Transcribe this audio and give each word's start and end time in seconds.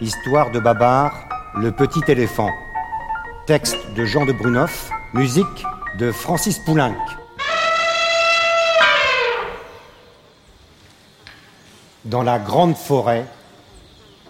Histoire 0.00 0.50
de 0.50 0.60
Babar, 0.60 1.26
le 1.56 1.72
petit 1.72 2.02
éléphant. 2.06 2.50
Texte 3.46 3.78
de 3.96 4.04
Jean 4.04 4.26
de 4.26 4.32
Brunoff, 4.32 4.90
musique 5.14 5.64
de 5.98 6.12
Francis 6.12 6.58
Poulenc. 6.58 6.94
Dans 12.04 12.22
la 12.22 12.38
grande 12.38 12.76
forêt, 12.76 13.24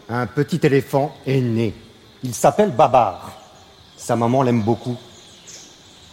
un 0.08 0.28
petit 0.28 0.60
éléphant 0.62 1.12
est 1.26 1.40
né. 1.40 1.74
Il 2.22 2.32
s'appelle 2.32 2.70
Babar. 2.70 3.32
Sa 3.96 4.14
maman 4.14 4.44
l'aime 4.44 4.62
beaucoup. 4.62 4.96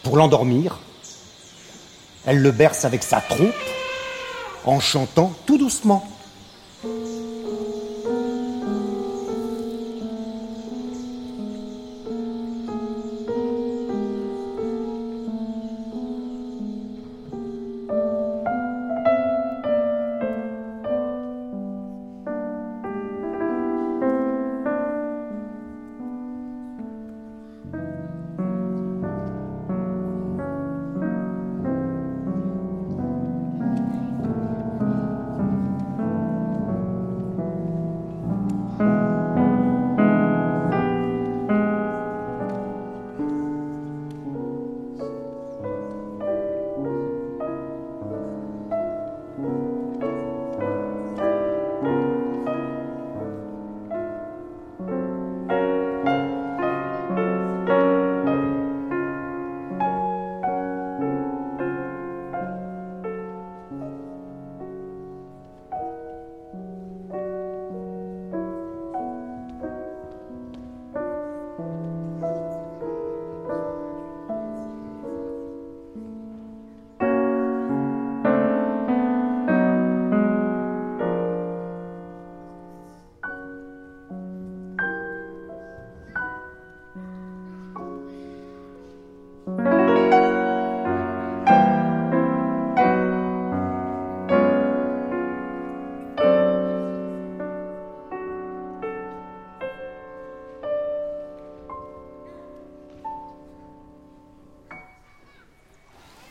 Pour 0.01 0.17
l'endormir, 0.17 0.79
elle 2.25 2.41
le 2.41 2.49
berce 2.49 2.85
avec 2.85 3.03
sa 3.03 3.21
trompe 3.21 3.53
en 4.65 4.79
chantant 4.79 5.31
tout 5.45 5.59
doucement. 5.59 6.07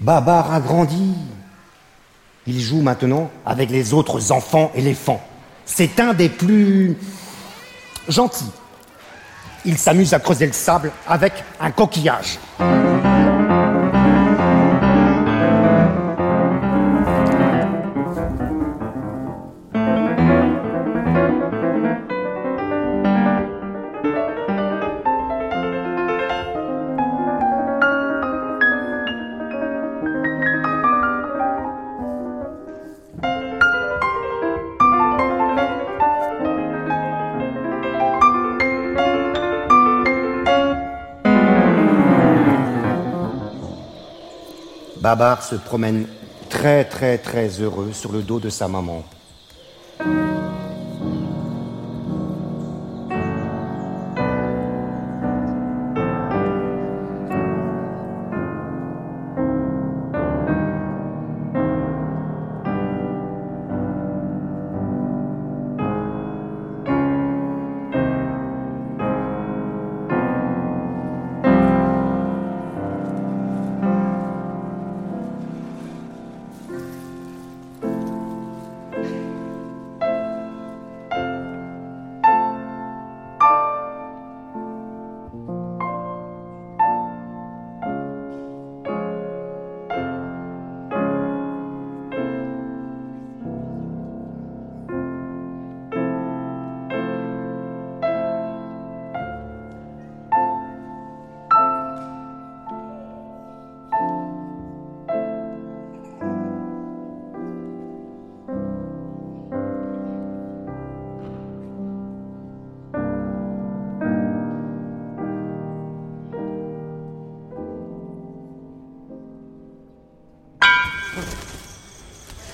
Babar 0.03 0.53
a 0.53 0.59
grandi. 0.61 1.15
Il 2.49 2.61
joue 2.61 2.83
maintenant 2.83 3.31
avec 3.47 3.71
les 3.71 3.95
autres 3.95 4.33
enfants 4.33 4.73
éléphants. 4.75 5.23
C'est 5.65 6.01
un 6.01 6.13
des 6.13 6.29
plus 6.29 6.97
gentils. 8.09 8.51
Il 9.65 9.79
s'amuse 9.79 10.13
à 10.13 10.19
creuser 10.19 10.47
le 10.47 10.53
sable 10.53 10.91
avec 11.07 11.33
un 11.61 11.71
coquillage. 11.71 12.41
Babar 45.13 45.43
se 45.43 45.57
promène 45.57 46.07
très 46.49 46.85
très 46.85 47.19
très 47.19 47.49
heureux 47.61 47.93
sur 47.93 48.13
le 48.13 48.23
dos 48.23 48.41
de 48.41 48.49
sa 48.49 48.67
maman. 48.67 49.05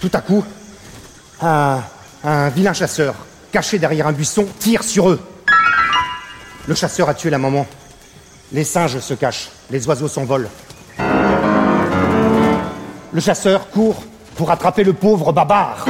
Tout 0.00 0.10
à 0.12 0.20
coup, 0.20 0.44
un, 1.42 1.81
vilain 2.50 2.72
chasseur, 2.72 3.14
caché 3.50 3.78
derrière 3.78 4.06
un 4.06 4.12
buisson, 4.12 4.47
tire 4.59 4.84
sur 4.84 5.10
eux. 5.10 5.20
Le 6.67 6.75
chasseur 6.75 7.08
a 7.08 7.14
tué 7.14 7.31
la 7.31 7.38
maman. 7.38 7.67
Les 8.52 8.64
singes 8.64 9.00
se 9.00 9.14
cachent, 9.14 9.50
les 9.70 9.87
oiseaux 9.88 10.08
s'envolent. 10.08 10.49
Le 13.12 13.20
chasseur 13.20 13.70
court 13.70 14.02
pour 14.37 14.50
attraper 14.50 14.84
le 14.84 14.93
pauvre 14.93 15.32
Babar. 15.32 15.84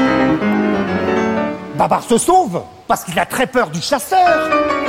Babar 1.77 2.03
se 2.03 2.17
sauve 2.17 2.63
parce 2.87 3.05
qu'il 3.05 3.19
a 3.19 3.27
très 3.27 3.47
peur 3.47 3.69
du 3.71 3.83
chasseur. 3.83 4.88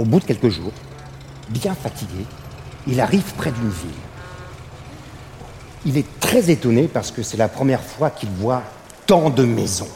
Au 0.00 0.04
bout 0.04 0.18
de 0.18 0.24
quelques 0.24 0.48
jours, 0.48 0.72
bien 1.50 1.74
fatigué, 1.74 2.24
il 2.86 3.02
arrive 3.02 3.34
près 3.34 3.52
d'une 3.52 3.68
ville. 3.68 3.90
Il 5.84 5.98
est 5.98 6.20
très 6.20 6.48
étonné 6.48 6.88
parce 6.88 7.10
que 7.10 7.22
c'est 7.22 7.36
la 7.36 7.48
première 7.48 7.82
fois 7.82 8.08
qu'il 8.08 8.30
voit 8.30 8.62
tant 9.04 9.28
de 9.28 9.44
maisons, 9.44 9.90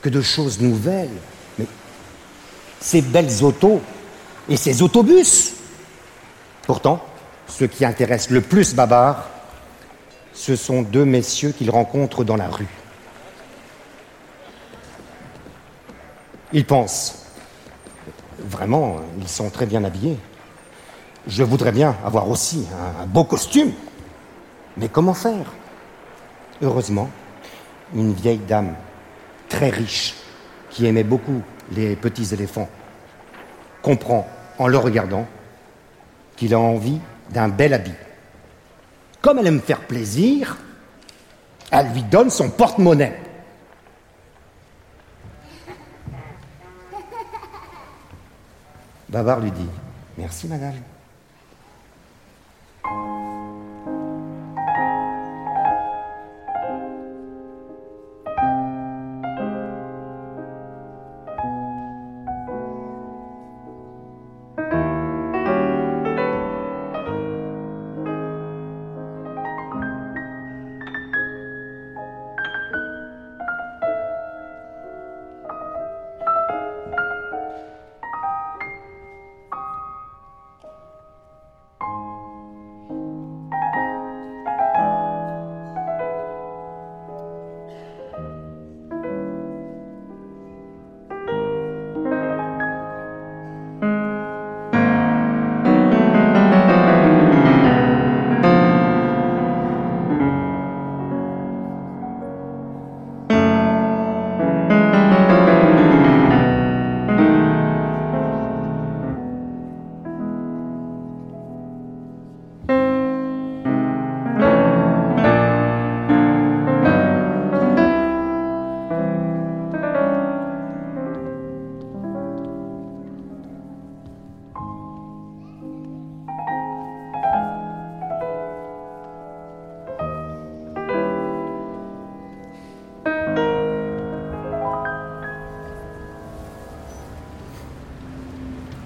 que 0.00 0.08
de 0.08 0.22
choses 0.22 0.62
nouvelles. 0.62 1.10
Mais 1.58 1.66
ces 2.80 3.02
belles 3.02 3.44
autos 3.44 3.82
et 4.48 4.56
ces 4.56 4.80
autobus. 4.80 5.52
Pourtant, 6.62 7.04
ce 7.48 7.66
qui 7.66 7.84
intéresse 7.84 8.30
le 8.30 8.40
plus 8.40 8.74
Babar, 8.74 9.28
ce 10.32 10.56
sont 10.56 10.80
deux 10.80 11.04
messieurs 11.04 11.52
qu'il 11.52 11.68
rencontre 11.70 12.24
dans 12.24 12.36
la 12.36 12.48
rue. 12.48 12.78
Il 16.54 16.64
pense. 16.64 17.23
Vraiment, 18.44 18.96
ils 19.18 19.28
sont 19.28 19.48
très 19.48 19.64
bien 19.64 19.84
habillés. 19.84 20.18
Je 21.26 21.42
voudrais 21.42 21.72
bien 21.72 21.96
avoir 22.04 22.28
aussi 22.28 22.66
un, 23.00 23.06
beau 23.06 23.24
costume. 23.24 23.72
Mais 24.76 24.88
comment 24.88 25.14
faire? 25.14 25.46
Heureusement, 26.60 27.08
une 27.94 28.12
vieille 28.12 28.42
dame, 28.46 28.74
très 29.48 29.70
riche, 29.70 30.14
qui 30.70 30.86
aimait 30.86 31.04
beaucoup 31.04 31.40
les 31.72 31.96
petits 31.96 32.34
éléphants, 32.34 32.68
comprend 33.80 34.28
en 34.58 34.66
le 34.66 34.76
regardant 34.76 35.26
qu'il 36.36 36.52
a 36.52 36.58
envie 36.58 37.00
d'un 37.30 37.48
bel 37.48 37.72
habit. 37.72 37.92
Comme 39.22 39.38
elle 39.38 39.46
aime 39.46 39.60
faire 39.60 39.80
plaisir, 39.80 40.58
elle 41.70 41.92
lui 41.92 42.02
donne 42.02 42.28
son 42.28 42.50
porte-monnaie. 42.50 43.18
Babar 49.14 49.38
lui 49.38 49.52
dit 49.52 49.68
Merci, 50.18 50.48
madame. 50.48 50.74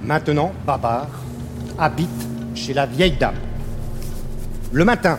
Maintenant, 0.08 0.52
Babar 0.64 1.06
habite 1.78 2.08
chez 2.54 2.72
la 2.72 2.86
vieille 2.86 3.18
dame. 3.18 3.34
Le 4.72 4.82
matin, 4.82 5.18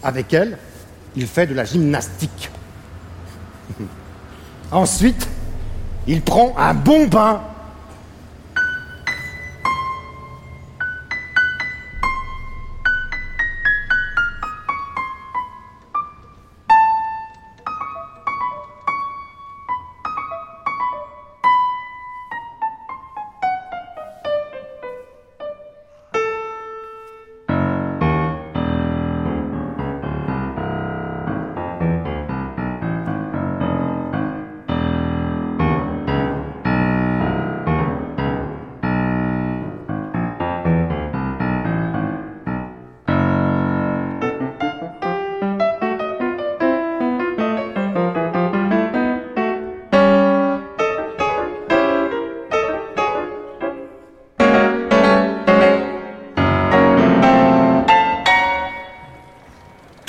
avec 0.00 0.32
elle, 0.32 0.56
il 1.16 1.26
fait 1.26 1.48
de 1.48 1.54
la 1.54 1.64
gymnastique. 1.64 2.52
Ensuite, 4.70 5.28
il 6.06 6.22
prend 6.22 6.54
un 6.56 6.72
bon 6.72 7.08
bain 7.08 7.42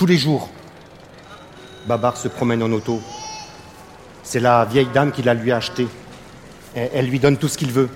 tous 0.03 0.07
les 0.07 0.17
jours. 0.17 0.49
Babar 1.87 2.17
se 2.17 2.27
promène 2.27 2.61
en 2.61 2.69
auto. 2.73 3.01
C'est 4.21 4.41
la 4.41 4.65
vieille 4.65 4.89
dame 4.93 5.13
qui 5.13 5.23
la 5.23 5.33
lui 5.33 5.49
acheté. 5.49 5.87
Elle 6.75 7.07
lui 7.07 7.19
donne 7.19 7.37
tout 7.37 7.47
ce 7.47 7.57
qu'il 7.57 7.71
veut. 7.71 7.89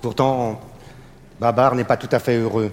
Pourtant, 0.00 0.60
Babar 1.40 1.74
n'est 1.74 1.82
pas 1.82 1.96
tout 1.96 2.08
à 2.12 2.20
fait 2.20 2.36
heureux, 2.36 2.70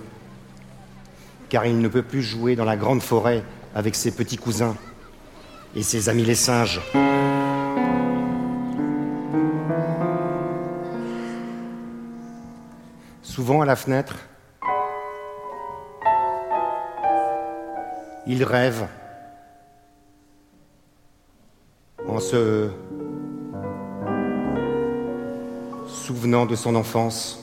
car 1.49 1.65
il 1.65 1.79
ne 1.79 1.87
peut 1.87 2.03
plus 2.03 2.21
jouer 2.21 2.55
dans 2.55 2.65
la 2.65 2.77
grande 2.77 3.01
forêt 3.01 3.43
avec 3.73 3.95
ses 3.95 4.11
petits 4.11 4.37
cousins 4.37 4.75
et 5.75 5.81
ses 5.81 6.07
amis 6.07 6.23
les 6.23 6.35
singes. 6.35 6.79
Souvent 13.39 13.61
à 13.61 13.65
la 13.65 13.77
fenêtre. 13.77 14.17
Il 18.27 18.43
rêve 18.43 18.85
en 22.05 22.19
se 22.19 22.67
souvenant 25.87 26.45
de 26.45 26.55
son 26.55 26.75
enfance. 26.75 27.39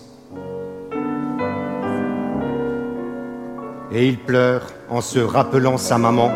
Et 3.90 4.06
il 4.06 4.18
pleure 4.18 4.66
en 4.90 5.00
se 5.00 5.18
rappelant 5.18 5.78
sa 5.78 5.96
maman. 5.96 6.30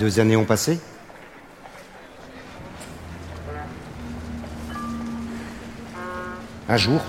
Deux 0.00 0.18
années 0.18 0.34
ont 0.34 0.46
passé. 0.46 0.80
Un 6.70 6.76
jour, 6.78 7.02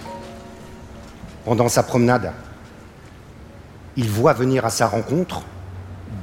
pendant 1.45 1.69
sa 1.69 1.83
promenade, 1.83 2.33
il 3.95 4.09
voit 4.09 4.33
venir 4.33 4.65
à 4.65 4.69
sa 4.69 4.87
rencontre 4.87 5.43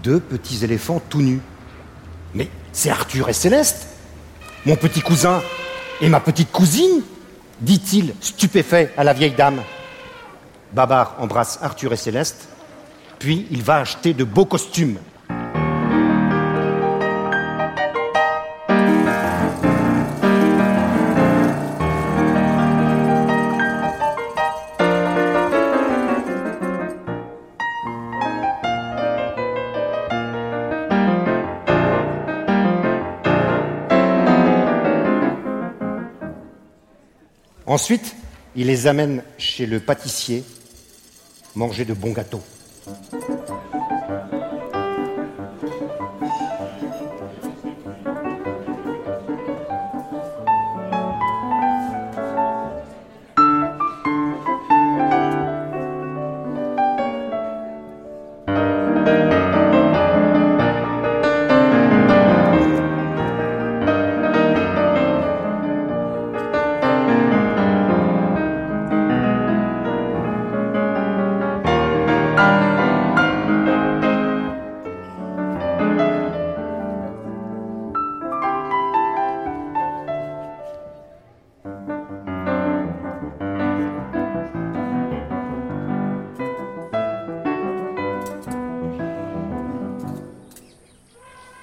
deux 0.03 0.21
petits 0.21 0.63
éléphants 0.63 1.01
tout 1.09 1.23
nus. 1.23 1.41
Mais 2.35 2.51
c'est 2.73 2.91
Arthur 2.91 3.31
et 3.31 3.33
Céleste, 3.33 3.87
mon 4.67 4.77
petit 4.77 5.01
cousin 5.01 5.41
et 6.03 6.11
ma 6.11 6.21
petite 6.21 6.53
cousine, 6.53 7.01
dit-il, 7.63 8.13
stupéfait 8.21 8.93
à 8.99 9.05
la 9.05 9.15
vieille 9.15 9.35
dame. 9.35 9.63
Babar 10.75 11.17
embrasse 11.19 11.61
Arthur 11.63 11.95
et 11.95 11.97
Céleste, 11.97 12.47
puis 13.19 13.47
il 13.51 13.63
va 13.63 13.77
acheter 13.77 14.13
de 14.13 14.25
beaux 14.25 14.45
costumes. 14.45 14.99
Ensuite, 37.69 38.17
il 38.57 38.69
les 38.69 38.87
amène 38.87 39.23
chez 39.37 39.67
le 39.67 39.79
pâtissier 39.79 40.43
manger 41.55 41.85
de 41.85 41.93
bons 41.93 42.13
gâteaux. 42.13 42.43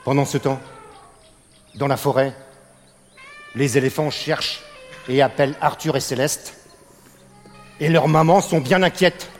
Pendant 0.06 0.26
ce 0.26 0.38
temps, 0.38 0.60
dans 1.74 1.88
la 1.88 1.98
forêt, 1.98 2.32
les 3.56 3.80
éléphants 3.80 4.12
cherchent 4.12 4.62
et 5.10 5.24
appellent 5.24 5.56
Arthur 5.62 5.98
et 5.98 6.00
Céleste, 6.00 6.54
et 7.80 7.90
leurs 7.90 8.08
mamans 8.08 8.42
sont 8.42 8.62
bien 8.62 8.84
inquiètes. 8.84 9.32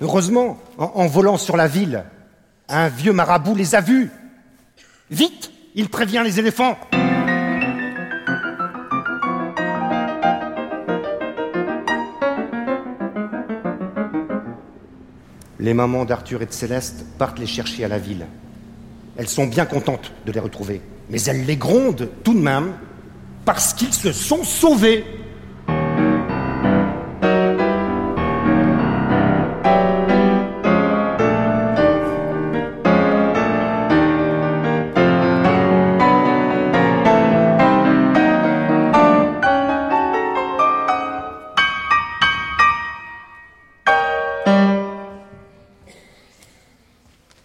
Heureusement, 0.00 0.58
en, 0.78 1.06
volant 1.06 1.36
sur 1.36 1.58
la 1.58 1.68
ville, 1.68 2.04
un 2.70 2.88
vieux 2.88 3.12
marabout 3.12 3.54
les 3.54 3.74
a 3.74 3.82
vus. 3.82 4.10
Vite, 5.10 5.52
il 5.74 5.90
prévient 5.90 6.22
les 6.24 6.38
éléphants. 6.38 6.78
Les 15.58 15.74
mamans 15.74 16.06
d'Arthur 16.06 16.40
et 16.40 16.46
de 16.46 16.52
Céleste 16.52 17.04
partent 17.18 17.38
les 17.38 17.46
chercher 17.46 17.84
à 17.84 17.88
la 17.88 17.98
ville. 17.98 18.26
Elles 19.18 19.28
sont 19.28 19.46
bien 19.46 19.66
contentes 19.66 20.12
de 20.24 20.32
les 20.32 20.40
retrouver, 20.40 20.80
mais 21.10 21.20
elles 21.24 21.44
les 21.44 21.58
grondent 21.58 22.08
tout 22.24 22.32
de 22.32 22.40
même 22.40 22.72
parce 23.44 23.74
qu'ils 23.74 23.92
se 23.92 24.12
sont 24.12 24.44
sauvés. 24.44 25.04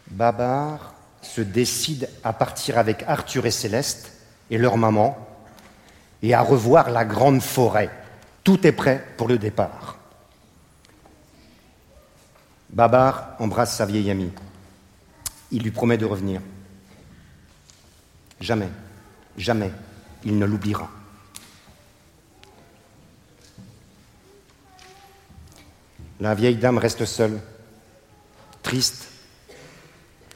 Babar 0.08 0.94
se 1.22 1.42
décide 1.42 2.10
à 2.24 2.34
partir 2.34 2.78
avec 2.78 3.04
Arthur 3.08 3.46
et 3.46 3.52
Céleste 3.52 4.12
et 4.50 4.58
leur 4.58 4.78
maman 4.78 5.18
et 6.22 6.34
à 6.34 6.42
revoir 6.42 6.90
la 6.92 7.06
grande 7.06 7.42
forêt. 7.42 7.90
Tout 8.44 8.66
est 8.66 8.72
prêt 8.72 9.06
pour 9.18 9.28
le 9.28 9.38
départ. 9.38 9.98
Babar 12.70 13.36
embrasse 13.40 13.76
sa 13.76 13.86
vieille 13.86 14.12
amie. 14.12 14.32
Il 15.52 15.64
lui 15.64 15.72
promet 15.72 15.98
de 15.98 16.06
revenir. 16.06 16.42
Jamais, 18.40 18.70
jamais, 19.38 19.72
il 20.24 20.38
ne 20.38 20.46
l'oubliera. 20.46 20.90
La 26.20 26.36
vieille 26.36 26.58
dame 26.58 26.78
reste 26.78 27.06
seule, 27.06 27.40
triste 28.64 29.08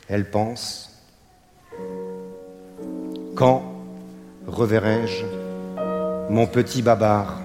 elle 0.10 0.30
pense 0.30 0.90
Quand 3.36 3.62
reverrai-je 4.48 5.26
mon 6.30 6.48
petit 6.48 6.82
babar? 6.82 7.40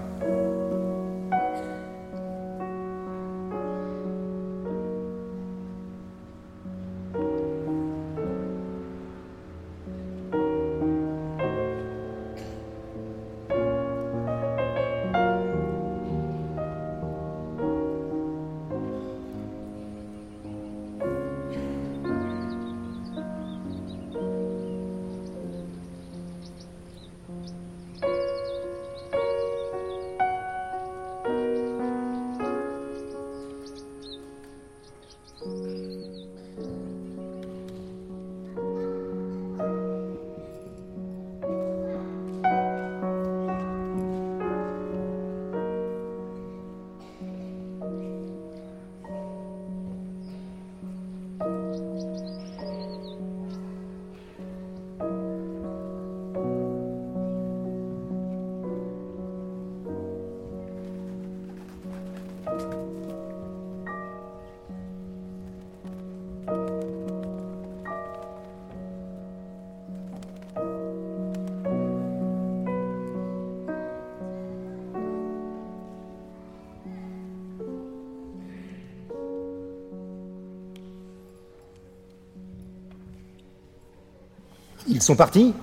Ils 84.87 85.03
sont 85.03 85.17
partis? 85.17 85.55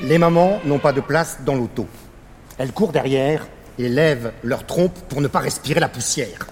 Les 0.00 0.18
mamans 0.18 0.60
n'ont 0.64 0.78
pas 0.78 0.92
de 0.92 1.00
place 1.00 1.38
dans 1.44 1.54
l'auto. 1.54 1.86
Elles 2.56 2.72
courent 2.72 2.92
derrière 2.92 3.46
et 3.78 3.88
lèvent 3.88 4.32
leur 4.42 4.66
trompe 4.66 4.98
pour 5.08 5.20
ne 5.20 5.28
pas 5.28 5.40
respirer 5.40 5.80
la 5.80 5.88
poussière. 5.88 6.47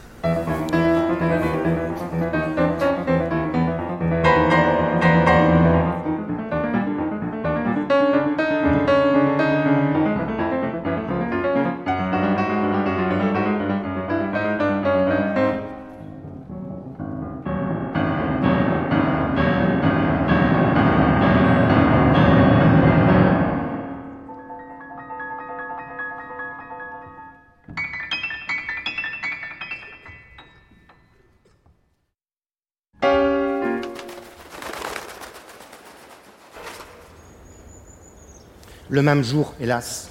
Le 38.96 39.02
même 39.02 39.22
jour, 39.22 39.52
hélas, 39.60 40.08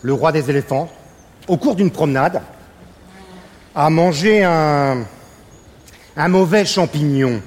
le 0.00 0.14
roi 0.14 0.32
des 0.32 0.48
éléphants, 0.48 0.88
au 1.48 1.58
cours 1.58 1.76
d'une 1.76 1.90
promenade, 1.90 2.40
a 3.74 3.90
mangé 3.90 4.42
un, 4.42 5.04
mauvais 6.16 6.64
champignon. 6.64 7.42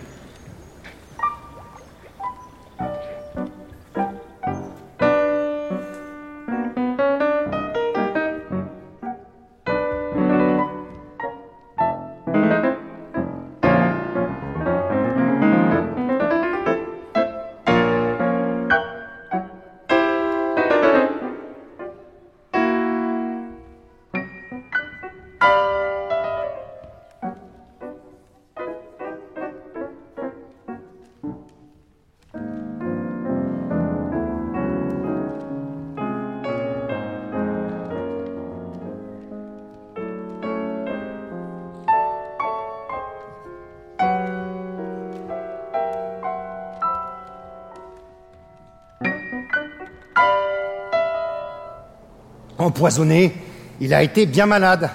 Empoisonné, 52.70 53.34
il 53.82 53.96
a 53.96 54.04
été 54.04 54.28
bien 54.28 54.46
malade. 54.46 54.92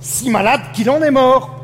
Si 0.00 0.30
malade 0.30 0.62
qu'il 0.72 0.88
en 0.88 1.02
est 1.02 1.10
mort. 1.10 1.59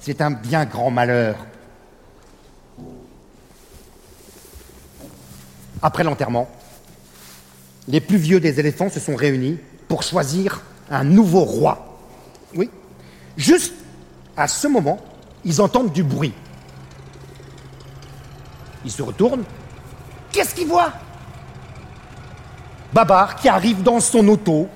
C'est 0.00 0.22
un 0.22 0.30
bien 0.30 0.64
grand 0.64 0.90
malheur. 0.90 1.36
Après 5.82 6.04
l'enterrement, 6.04 6.48
les 7.88 8.00
plus 8.00 8.16
vieux 8.16 8.40
des 8.40 8.60
éléphants 8.60 8.90
se 8.90 9.00
sont 9.00 9.16
réunis 9.16 9.58
pour 9.88 10.02
choisir 10.02 10.62
un 10.90 11.04
nouveau 11.04 11.44
roi. 11.44 11.98
Oui. 12.54 12.70
Juste 13.36 13.74
à 14.36 14.48
ce 14.48 14.68
moment, 14.68 14.98
ils 15.44 15.60
entendent 15.60 15.92
du 15.92 16.02
bruit. 16.02 16.32
Ils 18.84 18.90
se 18.90 19.02
retournent. 19.02 19.44
Qu'est-ce 20.32 20.54
qu'ils 20.54 20.68
voient? 20.68 20.92
Babar 22.92 23.36
qui 23.36 23.48
arrive 23.48 23.82
dans 23.82 24.00
son 24.00 24.26
auto 24.28 24.68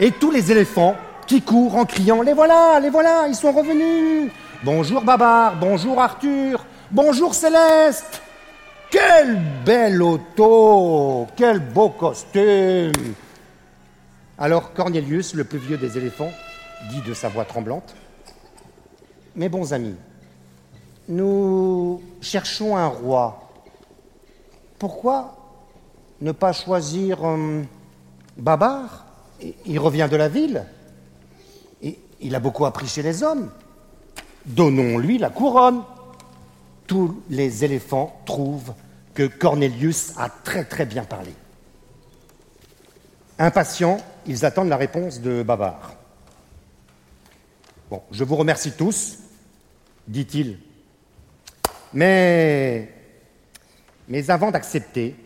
et 0.00 0.10
tous 0.10 0.30
les 0.30 0.50
éléphants 0.50 0.96
qui 1.32 1.40
courent 1.40 1.76
en 1.76 1.86
criant 1.86 2.20
Les 2.20 2.34
voilà, 2.34 2.78
les 2.78 2.90
voilà, 2.90 3.26
ils 3.26 3.34
sont 3.34 3.52
revenus 3.52 4.30
Bonjour 4.64 5.00
Babar, 5.00 5.56
bonjour 5.58 5.98
Arthur, 5.98 6.62
bonjour 6.90 7.34
Céleste 7.34 8.20
Quelle 8.90 9.40
belle 9.64 10.02
auto 10.02 11.26
Quel 11.34 11.60
beau 11.60 11.88
costume 11.88 12.92
Alors 14.36 14.74
Cornelius, 14.74 15.32
le 15.32 15.44
plus 15.44 15.56
vieux 15.56 15.78
des 15.78 15.96
éléphants, 15.96 16.32
dit 16.90 17.00
de 17.00 17.14
sa 17.14 17.30
voix 17.30 17.46
tremblante 17.46 17.94
Mes 19.34 19.48
bons 19.48 19.72
amis, 19.72 19.96
nous 21.08 22.02
cherchons 22.20 22.76
un 22.76 22.88
roi. 22.88 23.48
Pourquoi 24.78 25.34
ne 26.20 26.32
pas 26.32 26.52
choisir 26.52 27.24
euh, 27.24 27.62
Babar? 28.36 29.06
Il 29.64 29.78
revient 29.78 30.08
de 30.10 30.16
la 30.16 30.28
ville. 30.28 30.66
Il 32.22 32.34
a 32.36 32.40
beaucoup 32.40 32.64
appris 32.64 32.86
chez 32.86 33.02
les 33.02 33.22
hommes. 33.22 33.50
Donnons-lui 34.46 35.18
la 35.18 35.30
couronne. 35.30 35.82
Tous 36.86 37.22
les 37.28 37.64
éléphants 37.64 38.20
trouvent 38.24 38.74
que 39.14 39.26
Cornelius 39.26 40.12
a 40.16 40.28
très 40.28 40.64
très 40.64 40.86
bien 40.86 41.04
parlé. 41.04 41.32
Impatients, 43.38 43.98
ils 44.26 44.44
attendent 44.44 44.68
la 44.68 44.76
réponse 44.76 45.20
de 45.20 45.42
Bavard. 45.42 45.94
Bon, 47.90 48.02
je 48.10 48.24
vous 48.24 48.36
remercie 48.36 48.72
tous, 48.72 49.18
dit-il. 50.06 50.58
Mais, 51.92 52.92
mais 54.08 54.30
avant 54.30 54.50
d'accepter, 54.50 55.16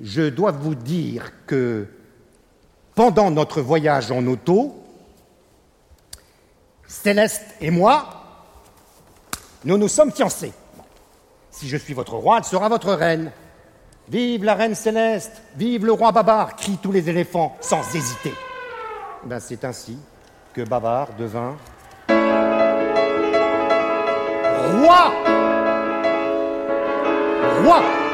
je 0.00 0.28
dois 0.28 0.52
vous 0.52 0.74
dire 0.74 1.32
que 1.46 1.88
pendant 2.94 3.30
notre 3.30 3.62
voyage 3.62 4.10
en 4.10 4.26
auto, 4.26 4.85
Céleste 6.86 7.44
et 7.60 7.70
moi, 7.70 8.06
nous 9.64 9.78
nous 9.78 9.88
sommes 9.88 10.12
fiancés. 10.12 10.52
Si 11.50 11.68
je 11.68 11.76
suis 11.76 11.94
votre 11.94 12.14
roi, 12.14 12.38
elle 12.38 12.44
sera 12.44 12.68
votre 12.68 12.92
reine. 12.92 13.32
Vive 14.08 14.44
la 14.44 14.54
reine 14.54 14.74
Céleste, 14.74 15.42
vive 15.56 15.84
le 15.84 15.92
roi 15.92 16.12
Babar, 16.12 16.54
crient 16.54 16.78
tous 16.80 16.92
les 16.92 17.08
éléphants 17.08 17.56
sans 17.60 17.82
hésiter. 17.94 18.32
Ben, 19.24 19.40
c'est 19.40 19.64
ainsi 19.64 19.98
que 20.54 20.62
Babar 20.62 21.08
devint 21.18 21.56
roi. 24.66 25.12
Roi. 27.64 28.05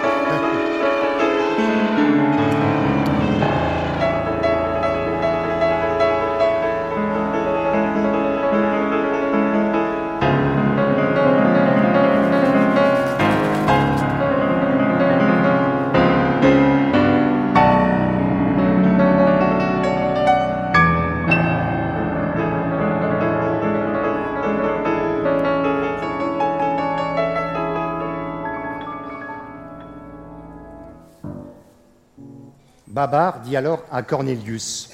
Babar 32.92 33.40
dit 33.40 33.56
alors 33.56 33.82
à 33.90 34.02
Cornelius 34.02 34.90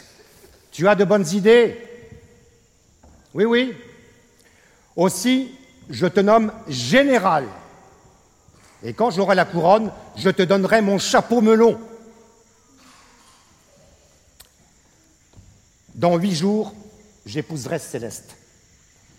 Tu 0.71 0.87
as 0.87 0.95
de 0.95 1.05
bonnes 1.05 1.27
idées? 1.33 1.77
Oui, 3.35 3.45
oui. 3.45 3.75
Aussi, 4.95 5.53
je 5.91 6.07
te 6.07 6.21
nomme 6.21 6.53
général. 6.69 7.47
Et 8.85 8.93
quand 8.93 9.11
j'aurai 9.11 9.35
la 9.35 9.45
couronne, 9.45 9.91
je 10.15 10.31
te 10.31 10.43
donnerai 10.43 10.81
mon 10.81 10.99
chapeau 10.99 11.41
melon. 11.41 11.77
Dans 15.97 16.17
huit 16.17 16.37
jours, 16.37 16.73
j'épouserai 17.27 17.81
Céleste. 17.81 18.37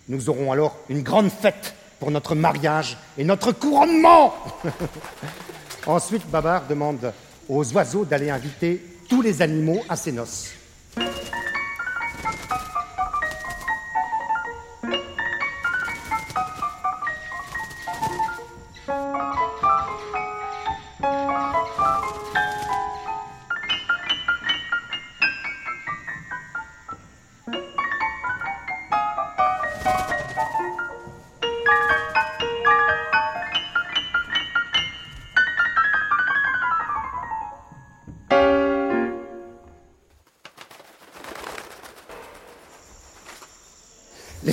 Nous 0.07 0.29
aurons 0.29 0.53
alors 0.53 0.77
une 0.87 1.03
grande 1.03 1.29
fête 1.29 1.75
pour 1.99 2.11
notre 2.11 2.33
mariage 2.33 2.97
et 3.17 3.25
notre 3.25 3.51
couronnement. 3.51 4.33
Ensuite, 5.85 6.25
Babar 6.29 6.65
demande 6.65 7.11
aux 7.49 7.73
oiseaux 7.73 8.05
d'aller 8.05 8.29
inviter 8.29 8.81
tous 9.09 9.21
les 9.21 9.41
animaux 9.41 9.83
à 9.89 9.95
ses 9.95 10.11
noces. 10.11 10.51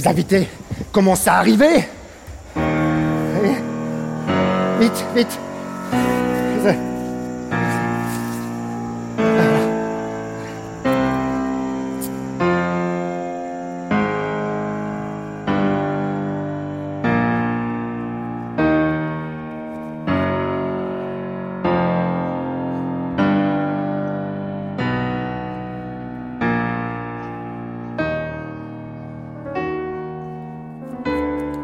Les 0.07 0.13
invités 0.13 0.49
commencent 0.93 1.27
à 1.27 1.39
arriver. 1.39 1.85
Vite, 4.79 5.05
vite. 5.17 5.41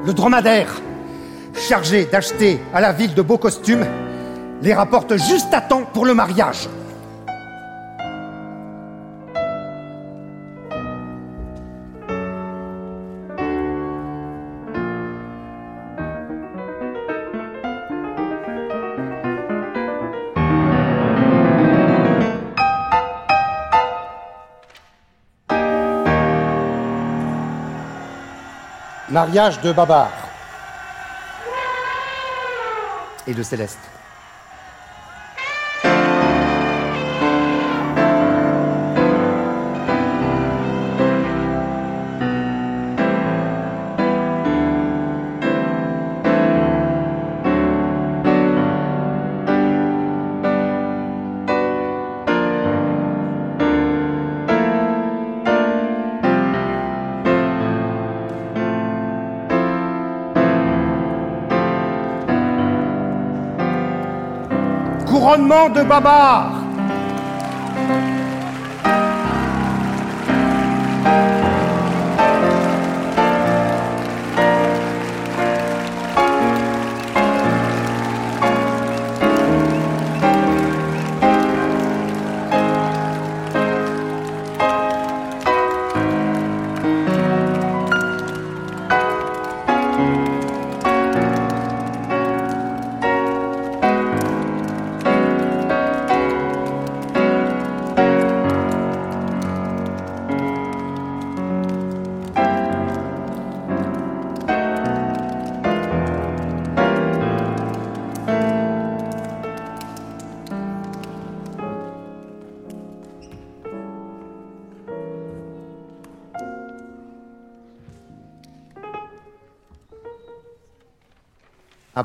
Le 0.04 0.12
dromadaire, 0.12 0.80
chargé 1.54 2.06
d'acheter 2.06 2.60
à 2.74 2.80
la 2.80 2.92
ville 2.92 3.14
de 3.14 3.22
beaux 3.22 3.38
costumes, 3.38 3.86
les 4.60 4.74
rapporte 4.74 5.16
juste 5.16 5.54
à 5.54 5.60
temps 5.60 5.84
pour 5.84 6.06
le 6.06 6.14
mariage. 6.14 6.68
Mariage 29.12 29.61
de 29.61 29.72
Babar 29.72 30.09
et 33.27 33.35
de 33.35 33.42
Céleste. 33.42 33.79
Couronnement 65.33 65.71
de 65.71 65.83
Babar. 65.83 66.62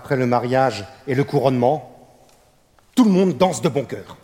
Après 0.07 0.15
le 0.15 0.25
mariage 0.25 0.85
et 1.05 1.15
le 1.15 1.25
couronnement, 1.25 1.91
tout 2.95 3.03
le 3.03 3.11
monde 3.11 3.37
danse 3.37 3.61
de 3.61 3.67
bon 3.67 3.83
cœur. 3.83 4.15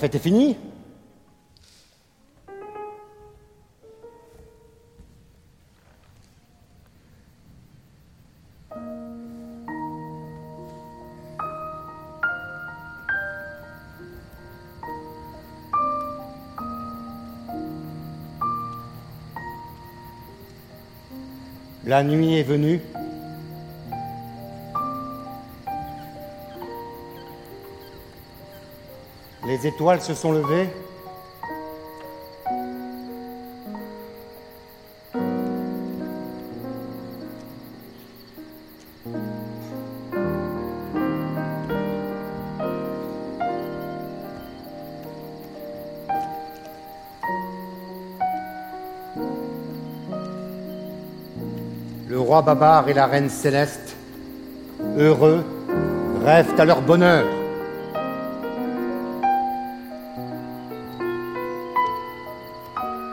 Fête 0.00 0.14
est 0.14 0.18
finie 0.18 0.56
La 21.84 22.04
nuit 22.04 22.38
est 22.38 22.42
venue. 22.44 22.80
Les 29.50 29.66
étoiles 29.66 30.00
se 30.00 30.14
sont 30.14 30.30
levées. 30.30 30.68
Le 52.06 52.20
roi 52.20 52.42
Babar 52.42 52.88
et 52.88 52.94
la 52.94 53.08
reine 53.08 53.28
Céleste, 53.28 53.96
heureux, 54.96 55.44
rêvent 56.24 56.54
à 56.56 56.64
leur 56.64 56.82
bonheur. 56.82 57.39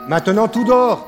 Maintenant 0.08 0.48
tout 0.48 0.64
dort. 0.64 1.06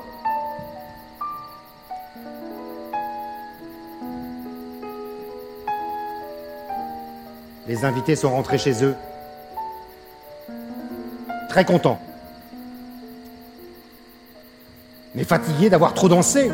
Les 7.67 7.85
invités 7.87 8.15
sont 8.15 8.31
rentrés 8.31 8.59
chez 8.59 8.85
eux. 8.85 8.95
Très 11.49 11.65
contents. 11.65 11.99
Mais 15.15 15.25
fatigués 15.25 15.71
d'avoir 15.71 15.95
trop 15.95 16.09
dansé. 16.09 16.51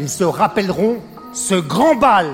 Ils 0.00 0.08
se 0.08 0.24
rappelleront 0.24 0.96
ce 1.34 1.54
grand 1.54 1.94
bal. 1.94 2.26